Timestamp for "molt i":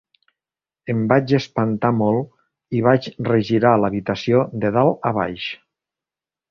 1.99-2.81